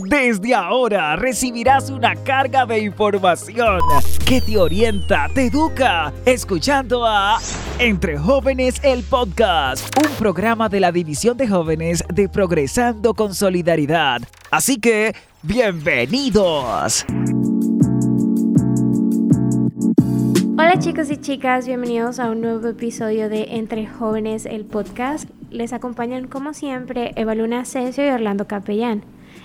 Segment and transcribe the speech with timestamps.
[0.00, 3.78] Desde ahora recibirás una carga de información
[4.26, 7.38] que te orienta, te educa, escuchando a
[7.78, 14.22] Entre Jóvenes el Podcast, un programa de la División de Jóvenes de Progresando con Solidaridad.
[14.50, 17.06] Así que, bienvenidos.
[20.58, 25.28] Hola chicos y chicas, bienvenidos a un nuevo episodio de Entre Jóvenes el Podcast.
[25.50, 29.04] Les acompañan como siempre Eva Luna Cesio y Orlando Capellán.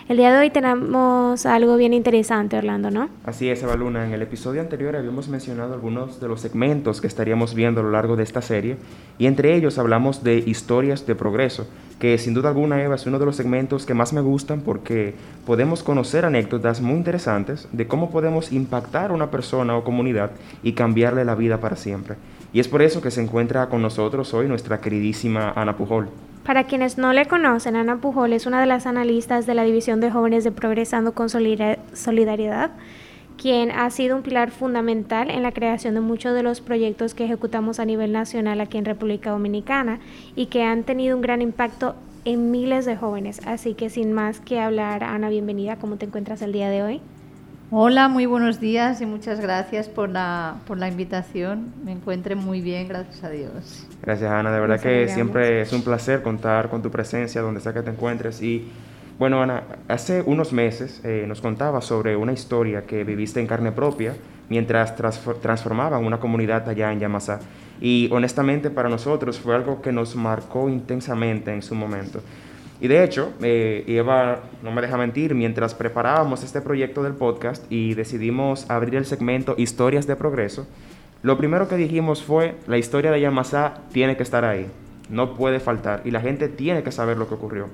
[0.09, 3.09] El día de hoy tenemos algo bien interesante, Orlando, ¿no?
[3.25, 4.07] Así es, Eva Luna.
[4.07, 7.91] En el episodio anterior habíamos mencionado algunos de los segmentos que estaríamos viendo a lo
[7.91, 8.77] largo de esta serie
[9.19, 11.67] y entre ellos hablamos de historias de progreso,
[11.99, 15.13] que sin duda alguna, Eva, es uno de los segmentos que más me gustan porque
[15.45, 20.31] podemos conocer anécdotas muy interesantes de cómo podemos impactar a una persona o comunidad
[20.63, 22.15] y cambiarle la vida para siempre.
[22.51, 26.09] Y es por eso que se encuentra con nosotros hoy nuestra queridísima Ana Pujol.
[26.43, 29.99] Para quienes no le conocen, Ana Pujol es una de las analistas de la División
[29.99, 32.71] de Jóvenes de Progresando con Solidaridad,
[33.37, 37.25] quien ha sido un pilar fundamental en la creación de muchos de los proyectos que
[37.25, 39.99] ejecutamos a nivel nacional aquí en República Dominicana
[40.35, 43.41] y que han tenido un gran impacto en miles de jóvenes.
[43.45, 45.75] Así que sin más que hablar, Ana, bienvenida.
[45.75, 47.01] ¿Cómo te encuentras el día de hoy?
[47.71, 51.71] Hola, muy buenos días y muchas gracias por la, por la invitación.
[51.85, 53.85] Me encuentre muy bien, gracias a Dios.
[54.01, 54.51] Gracias, Ana.
[54.51, 57.91] De verdad que siempre es un placer contar con tu presencia donde sea que te
[57.91, 58.41] encuentres.
[58.41, 58.71] Y
[59.19, 63.71] bueno, Ana, hace unos meses eh, nos contabas sobre una historia que viviste en carne
[63.71, 64.15] propia
[64.49, 67.39] mientras transformaban una comunidad allá en Yamasá.
[67.79, 72.21] Y honestamente para nosotros fue algo que nos marcó intensamente en su momento.
[72.81, 77.69] Y de hecho, eh, Eva no me deja mentir, mientras preparábamos este proyecto del podcast
[77.69, 80.65] y decidimos abrir el segmento Historias de Progreso,
[81.21, 84.67] lo primero que dijimos fue, la historia de Yamasá tiene que estar ahí,
[85.09, 87.67] no puede faltar, y la gente tiene que saber lo que ocurrió.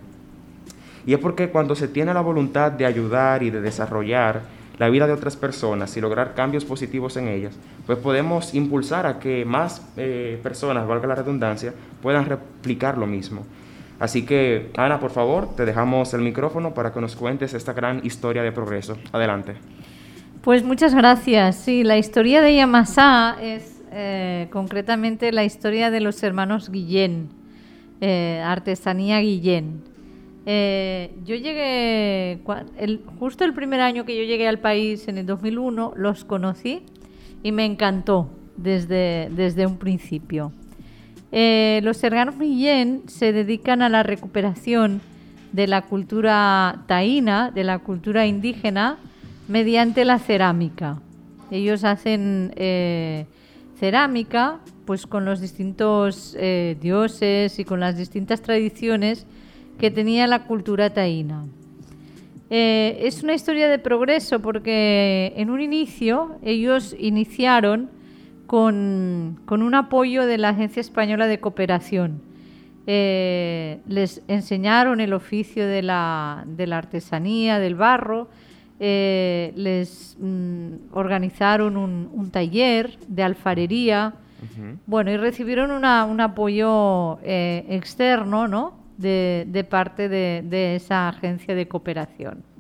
[1.06, 4.42] Y es porque cuando se tiene la voluntad de ayudar y de desarrollar
[4.80, 9.20] la vida de otras personas y lograr cambios positivos en ellas, pues podemos impulsar a
[9.20, 13.46] que más eh, personas, valga la redundancia, puedan replicar lo mismo.
[14.00, 18.06] Así que, Ana, por favor, te dejamos el micrófono para que nos cuentes esta gran
[18.06, 18.98] historia de progreso.
[19.14, 19.56] Adelante.
[20.42, 21.56] Pues muchas gracias.
[21.56, 27.30] Sí, la historia de Yamasá es eh, concretamente la historia de los hermanos Guillén,
[28.02, 29.82] eh, Artesanía Guillén.
[30.46, 32.40] Eh, yo llegué,
[33.18, 36.84] justo el primer año que yo llegué al país, en el 2001, los conocí
[37.42, 40.52] y me encantó desde, desde un principio.
[41.32, 45.02] Eh, los hermanos Guillén se dedican a la recuperación
[45.52, 48.98] de la cultura taína, de la cultura indígena,
[49.48, 51.02] mediante la cerámica.
[51.52, 53.26] Ellos hacen eh,
[53.80, 59.26] cerámica pues con los distintos eh, dioses y con las distintas tradiciones
[59.80, 61.46] que tenía la cultura taína.
[62.50, 67.90] es una historia de progreso porque en un inicio ellos iniciaron
[68.48, 72.22] con, un apoyo de la Agencia Española de Cooperación.
[72.88, 78.30] Eh, les enseñaron el oficio de la, artesanía, del barro,
[78.80, 84.14] eh, les mm, organizaron un, taller de alfarería,
[84.86, 88.74] bueno, y recibieron un apoyo eh, externo, ¿no?
[88.98, 92.55] De, parte de esa agencia de cooperación.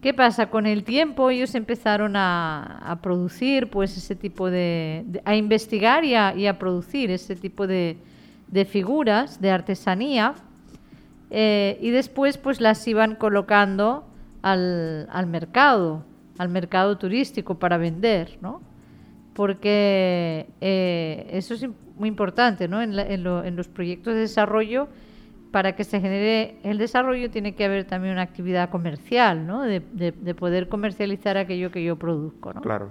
[0.00, 0.48] ¿Qué pasa?
[0.48, 6.58] Con el tiempo ellos empezaron a, producir, pues ese tipo de, a investigar y a,
[6.58, 7.98] producir ese tipo de,
[8.66, 10.34] figuras de artesanía
[11.30, 14.04] eh, y después pues las iban colocando
[14.40, 16.02] al, mercado,
[16.38, 18.62] al mercado turístico para vender, ¿no?
[19.34, 22.80] Porque eh, eso es muy importante, ¿no?
[22.80, 24.88] en los proyectos de desarrollo
[25.50, 29.62] para que se genere el desarrollo tiene que haber también una actividad comercial, ¿no?
[29.62, 29.80] De,
[30.34, 32.60] poder comercializar aquello que yo produzco, ¿no?
[32.60, 32.90] Claro.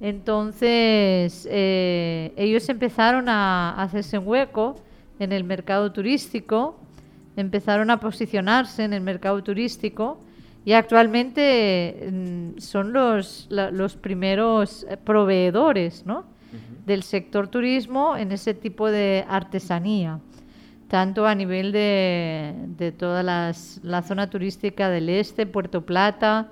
[0.00, 4.76] Entonces, eh, ellos empezaron a hacerse un hueco
[5.18, 6.78] en el mercado turístico,
[7.36, 10.18] empezaron a posicionarse en el mercado turístico
[10.64, 16.24] y actualmente mm, son los, los primeros proveedores ¿no?
[16.86, 20.20] del sector turismo en ese tipo de artesanía
[20.90, 26.48] tanto a nivel de, toda la zona turística del este, Puerto Plata,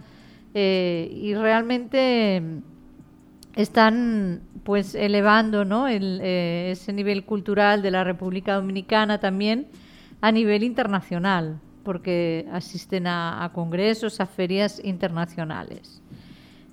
[0.54, 2.42] eh, y realmente
[3.54, 5.88] están pues elevando ¿no?
[5.88, 9.66] Eh, ese nivel cultural de la República Dominicana también
[10.20, 16.00] a nivel internacional, porque asisten a, congresos, a ferias internacionales.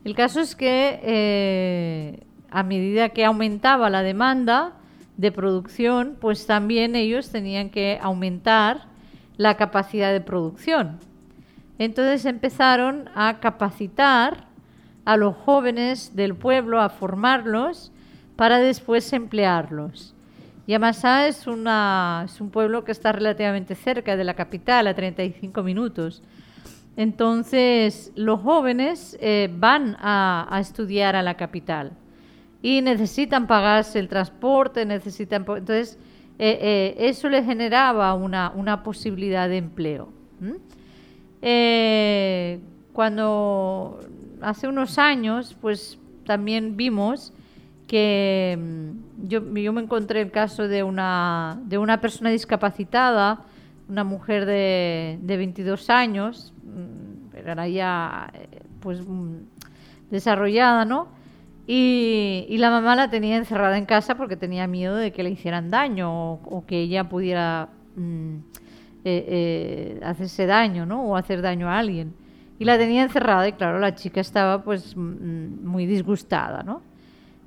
[0.04, 2.20] El caso es que eh,
[2.52, 4.74] a medida que aumentaba la demanda,
[5.18, 8.86] de producción, pues también ellos tenían que aumentar
[9.38, 11.00] la capacidad de producción.
[11.78, 14.46] Entonces empezaron a capacitar
[15.04, 17.92] a los jóvenes del pueblo, a formarlos
[18.36, 20.14] para después emplearlos.
[20.68, 25.62] Yamasá es, una, es un pueblo que está relativamente cerca de la capital, a 35
[25.62, 26.24] minutos.
[26.98, 31.92] Entonces, los jóvenes eh, van a, estudiar a la capital
[32.66, 35.46] y necesitan pagarse el transporte, necesitan...
[35.48, 36.00] Entonces,
[36.40, 40.10] eh, eh, eso les generaba una, una posibilidad de empleo.
[42.92, 44.00] cuando
[44.42, 47.34] hace unos años, pues también vimos
[47.86, 53.42] que mm, yo, yo, me encontré el caso de una, de una persona discapacitada,
[53.88, 59.36] una mujer de, de 22 años, mm, era ya eh, pues mm,
[60.10, 61.14] desarrollada, ¿no?
[61.68, 65.72] Y, la mamá la tenía encerrada en casa porque tenía miedo de que le hicieran
[65.72, 68.40] daño o, que ella pudiera eh,
[69.04, 71.04] eh, hacerse daño, ¿no?
[71.06, 72.14] O hacer daño a alguien.
[72.60, 76.82] Y la tenía encerrada y claro, la chica estaba pues muy disgustada, ¿no?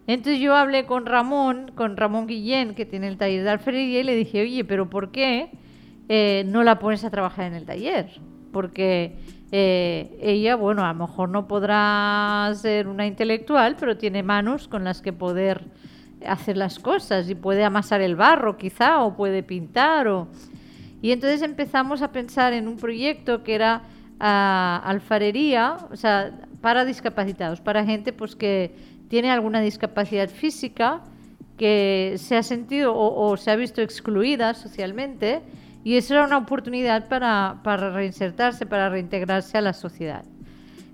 [0.09, 4.05] Entonces yo hablé con Ramón, con Ramón Guillén, que tiene el taller de alfarería, y
[4.05, 5.51] le dije, oye, pero ¿por qué
[6.09, 8.09] eh, no la pones a trabajar en el taller?
[8.51, 9.17] Porque
[9.51, 14.85] eh, ella, bueno, a lo mejor no podrá ser una intelectual, pero tiene manos con
[14.85, 15.65] las que poder
[16.27, 20.29] hacer las cosas y puede amasar el barro quizá o puede pintar o...
[21.01, 23.83] Y entonces empezamos a pensar en un proyecto que era
[24.19, 28.75] ah, alfarería, o sea, para discapacitados, para gente pues que
[29.09, 31.03] tiene alguna discapacidad física
[31.57, 35.41] que se ha sentido o, se ha visto excluida socialmente
[35.89, 37.63] y eso era una oportunidad para,
[37.95, 40.23] reinsertarse, para reintegrarse a la sociedad.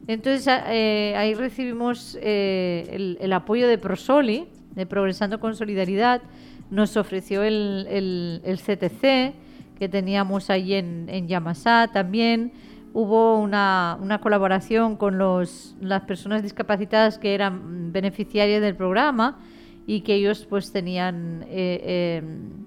[0.06, 4.46] Entonces eh, ahí recibimos eh, el, apoyo de Prosoli,
[4.76, 6.22] de Progresando con Solidaridad,
[6.70, 9.34] nos ofreció el, CTC
[9.80, 12.52] que teníamos ahí en, en Yamasá también,
[12.92, 19.40] hubo una, colaboración con los, las personas discapacitadas que eran beneficiarias del programa
[19.88, 22.63] y que ellos pues tenían eh, em,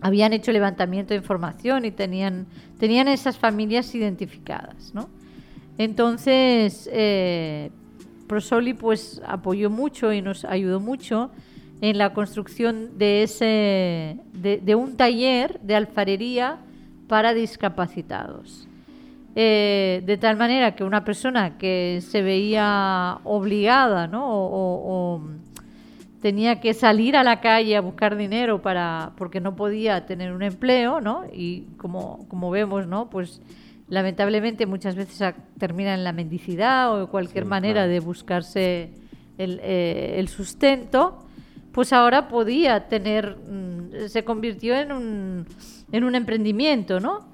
[0.00, 2.46] habían hecho levantamiento de información y tenían
[2.78, 5.08] tenían esas familias identificadas ¿no?
[5.78, 7.70] entonces eh,
[8.26, 11.30] Prosoli pues apoyó mucho y nos ayudó mucho
[11.80, 16.58] en la construcción de ese de un taller de alfarería
[17.08, 18.68] para discapacitados
[19.36, 24.24] eh, de tal manera que una persona que se veía obligada, ¿no?
[24.26, 25.22] O,
[26.20, 30.42] tenía que salir a la calle a buscar dinero para porque no podía tener un
[30.42, 31.24] empleo, ¿no?
[31.32, 33.08] Y como, como vemos, ¿no?
[33.08, 33.40] Pues
[33.88, 38.90] lamentablemente muchas veces termina en la mendicidad o cualquier manera de buscarse
[39.38, 41.24] el, eh, el, sustento,
[41.72, 45.46] pues ahora podía tener, mm, se convirtió en un,
[45.90, 47.26] en un emprendimiento, ¿no?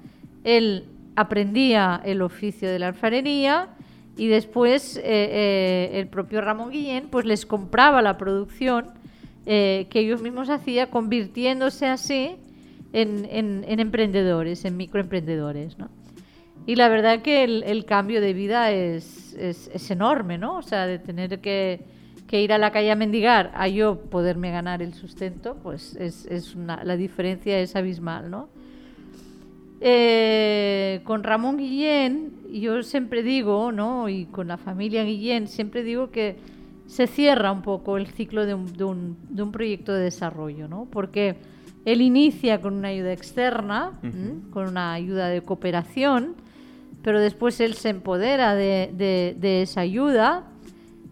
[0.43, 0.85] El
[1.15, 3.69] aprendía el oficio de la alfarería
[4.17, 8.87] y después eh, eh, el propio Ramón Guillén pues les compraba la producción
[9.45, 12.35] eh, que ellos mismos hacían, convirtiéndose así
[12.93, 15.77] en, emprendedores, en microemprendedores.
[16.65, 20.57] Y la verdad que el, cambio de vida es, es, enorme, ¿no?
[20.57, 21.79] O sea, de tener que,
[22.31, 26.97] ir a la calle a mendigar a yo poderme ganar el sustento, pues es, la
[26.97, 28.49] diferencia es abismal, ¿no?
[29.79, 34.09] Eh, con Ramón Guillén, yo siempre digo, ¿no?
[34.09, 36.37] y con la familia Guillén, siempre digo que
[36.87, 40.87] se cierra un poco el ciclo de un, proyecto de desarrollo, ¿no?
[40.89, 41.35] porque
[41.85, 43.99] él inicia con una ayuda externa,
[44.51, 46.35] con una ayuda de cooperación,
[47.03, 48.91] pero después él se empodera de,
[49.37, 50.45] de esa ayuda,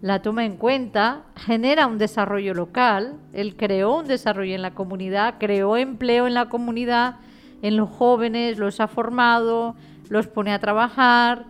[0.02, 5.36] la toma en cuenta, genera un desarrollo local, él creó un desarrollo en la comunidad,
[5.40, 7.18] creó empleo en la comunidad,
[7.66, 9.76] en los jóvenes, los ha formado,
[10.10, 11.46] los pone a trabajar,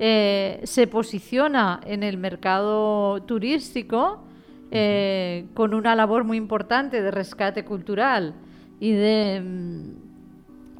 [0.00, 4.24] eh, se posiciona en el mercado turístico
[4.72, 8.34] eh, con una labor muy importante de rescate cultural
[8.80, 9.84] y de, mm,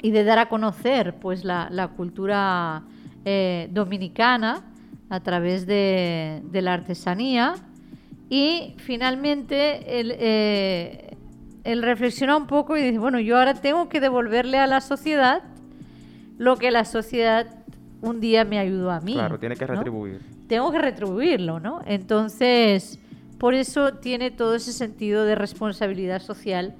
[0.01, 2.83] y de dar a conocer pues, la, cultura
[3.23, 4.61] eh, dominicana
[5.09, 7.55] a través de, la artesanía.
[8.29, 10.11] Y finalmente el,
[11.63, 15.43] él reflexiona un poco y dice, bueno, yo ahora tengo que devolverle a la sociedad
[16.37, 17.47] lo que la sociedad
[18.01, 19.13] un día me ayudó a mí.
[19.13, 20.21] Claro, tiene que retribuir.
[20.47, 21.81] Tengo que retribuirlo, ¿no?
[21.85, 22.99] Entonces,
[23.37, 26.73] por eso tiene todo ese sentido de responsabilidad social,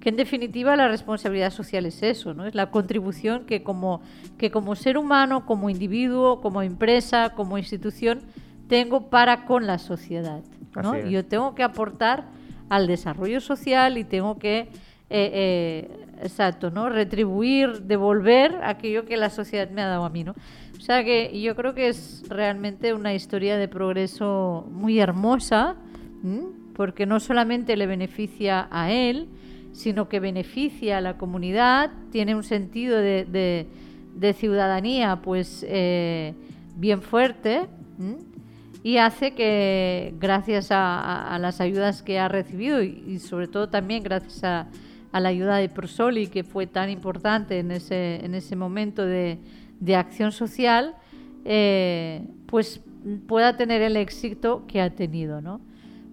[0.00, 2.46] que en definitiva la responsabilidad social es eso, ¿no?
[2.46, 4.00] Es la contribución que como,
[4.38, 8.22] que como ser humano, como individuo, como empresa, como institución,
[8.68, 10.42] tengo para con la sociedad,
[10.80, 10.96] ¿no?
[10.96, 12.24] Yo tengo que aportar
[12.70, 14.68] al desarrollo social y tengo que, eh,
[15.10, 15.88] eh,
[16.22, 16.88] exacto, ¿no?
[16.88, 20.34] Retribuir, devolver aquello que la sociedad me ha dado a mí, ¿no?
[20.78, 25.76] O sea que yo creo que es realmente una historia de progreso muy hermosa,
[26.74, 29.28] porque no solamente le beneficia a él,
[29.72, 33.66] sino que beneficia a la comunidad, tiene un sentido de,
[34.34, 36.34] ciudadanía pues eh,
[36.76, 37.66] bien fuerte
[38.82, 44.42] y hace que gracias a, las ayudas que ha recibido y, sobre todo también gracias
[44.44, 44.68] a,
[45.12, 49.38] la ayuda de Prosoli que fue tan importante en ese, en ese momento de,
[49.96, 50.94] acción social,
[51.44, 52.80] eh, pues
[53.26, 55.60] pueda tener el éxito que ha tenido, ¿no?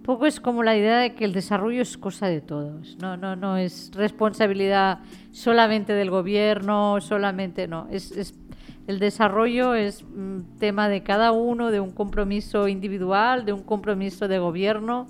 [0.08, 2.96] poco es como la idea de que el desarrollo es cosa de todos.
[2.98, 5.00] No, no, no es responsabilidad
[5.32, 7.88] solamente del gobierno, solamente no.
[8.88, 14.28] El desarrollo es un tema de cada uno, de un compromiso individual, de un compromiso
[14.28, 15.06] de gobierno.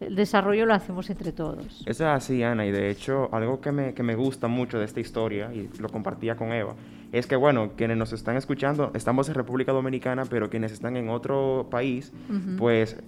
[0.00, 1.82] El desarrollo lo hacemos entre todos.
[1.86, 4.84] Eso es así, Ana, y de hecho algo que me, que me gusta mucho de
[4.84, 6.74] esta historia, y lo compartía con Eva,
[7.10, 11.08] es que, bueno, quienes nos están escuchando, estamos en República Dominicana, pero quienes están en
[11.08, 12.12] otro país,
[12.58, 12.98] pues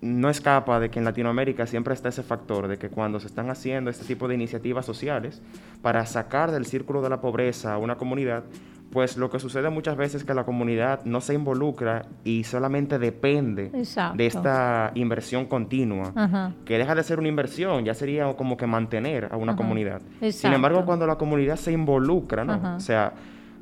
[0.00, 3.48] no escapa de que en Latinoamérica siempre está ese factor de que cuando se están
[3.48, 5.40] haciendo este tipo de iniciativas sociales
[5.82, 8.44] para sacar del círculo de la pobreza a una comunidad,
[8.92, 12.98] pues lo que sucede muchas veces es que la comunidad no se involucra y solamente
[12.98, 13.70] depende
[14.14, 19.28] de esta inversión continua, que deja de ser una inversión, ya sería como que mantener
[19.30, 20.02] a una comunidad.
[20.30, 22.76] Sin embargo, cuando la comunidad se involucra, ¿no?
[22.76, 23.12] O sea,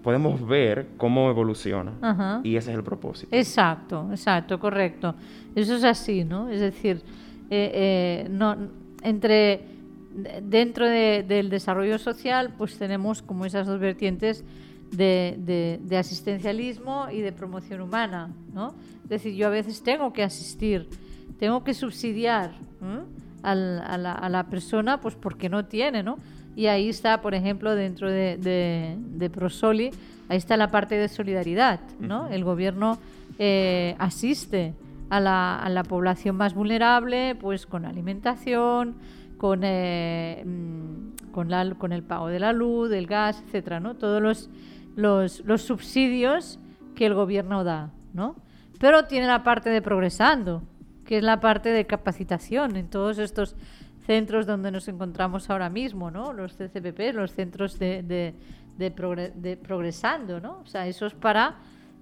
[0.03, 2.41] podemos ver cómo evoluciona.
[2.43, 3.35] Y ese es el propósito.
[3.37, 5.15] Exacto, exacto, correcto.
[5.55, 6.49] Eso es así, ¿no?
[6.49, 7.03] Es decir,
[7.51, 8.57] eh, eh, no,
[9.03, 9.63] entre
[10.43, 14.45] dentro del desarrollo social, pues tenemos como esas dos vertientes
[14.91, 18.75] de, asistencialismo y de promoción humana, ¿no?
[19.05, 20.89] Es decir, yo a veces tengo que asistir,
[21.39, 22.53] tengo que subsidiar
[23.43, 26.19] a, la, a, la, persona, pues porque no tiene, ¿no?
[26.57, 29.91] Y ahí está, por ejemplo, dentro de, Prosoli,
[30.29, 32.29] ahí está la parte de solidaridad, ¿no?
[32.29, 32.99] El gobierno
[33.39, 34.75] eh, asiste
[35.09, 38.97] a la, población más vulnerable, pues con alimentación,
[39.37, 43.95] con, eh, mm, con, la, con el pago de la luz, del gas, etcétera, ¿no?
[43.95, 44.51] Todos los,
[44.99, 46.59] los, los subsidios
[46.97, 48.35] que el gobierno da, ¿no?
[48.81, 50.65] Pero tiene la parte de progresando,
[51.05, 53.55] que es la parte de capacitación en todos estos
[54.07, 56.33] centros donde nos encontramos ahora mismo, ¿no?
[56.33, 58.03] Los CCPP, los centros de,
[58.77, 60.59] de, progresando, ¿no?
[60.65, 61.59] O sea, eso es para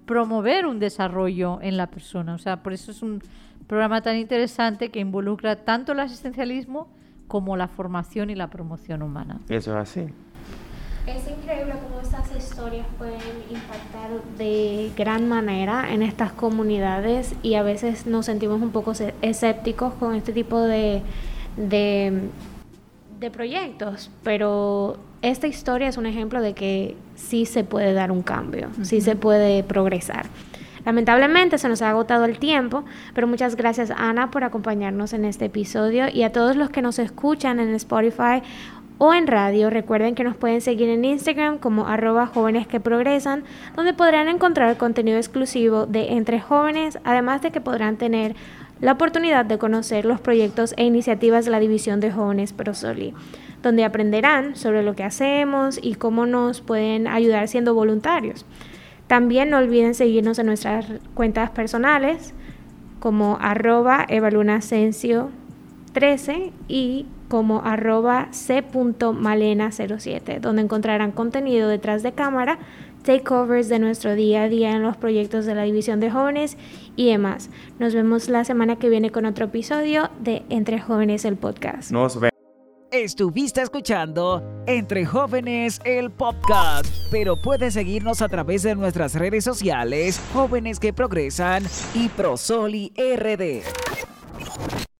[0.07, 2.33] promover un desarrollo en la persona.
[2.33, 3.21] O sea, por eso es un
[3.67, 6.87] programa tan interesante que involucra tanto el asistencialismo
[7.27, 9.39] como la formación y la promoción humana.
[9.49, 10.07] Eso es así.
[11.07, 17.63] Es increíble cómo estas historias pueden impactar de gran manera en estas comunidades y a
[17.63, 21.01] veces nos sentimos un poco escépticos con este tipo de
[21.57, 22.29] de,
[23.31, 28.69] proyectos, pero esta historia es un ejemplo de que sí se puede dar un cambio,
[28.83, 30.27] sí se puede progresar.
[30.85, 35.45] Lamentablemente se nos ha agotado el tiempo, pero muchas gracias Ana por acompañarnos en este
[35.45, 38.41] episodio y a todos los que nos escuchan en Spotify
[38.97, 39.69] o en radio.
[39.69, 43.43] Recuerden que nos pueden seguir en Instagram como arroba jóvenes que progresan,
[43.75, 48.35] donde podrán encontrar contenido exclusivo de Entre Jóvenes, además de que podrán tener
[48.79, 53.13] la oportunidad de conocer los proyectos e iniciativas de la División de Jóvenes ProSoli,
[53.63, 58.45] donde aprenderán sobre lo que hacemos y cómo nos pueden ayudar siendo voluntarios.
[59.07, 62.33] También no olviden seguirnos en nuestras cuentas personales
[62.99, 65.29] como arroba evalunascencio
[65.93, 72.59] 13 y como arroba c.malena07, donde encontrarán contenido detrás de cámara
[73.03, 76.57] takeovers de nuestro día a día en los proyectos de la División de Jóvenes
[76.97, 77.49] y demás.
[77.79, 81.91] Nos vemos la semana que viene con otro episodio de Entre Jóvenes el podcast.
[81.91, 82.37] Nos vemos.
[82.91, 90.21] Estuviste escuchando Entre Jóvenes el podcast, pero puedes seguirnos a través de nuestras redes sociales,
[90.33, 93.86] Jóvenes que Progresan y Prosoli RD.